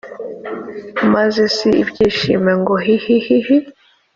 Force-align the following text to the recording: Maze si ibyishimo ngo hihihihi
Maze 1.13 1.41
si 1.55 1.69
ibyishimo 1.81 2.51
ngo 2.59 2.75
hihihihi 2.85 3.57